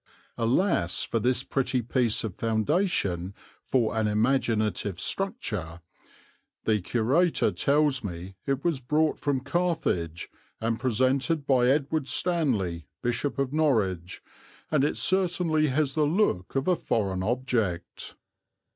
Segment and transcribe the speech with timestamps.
[0.35, 5.79] Alas for this pretty piece of foundation for an imaginative structure,
[6.63, 10.27] "the curator tells me it was brought from Carthage,
[10.59, 14.23] and presented by Edward Stanley, Bishop of Norwich,
[14.71, 18.15] and it certainly has the look of a foreign object."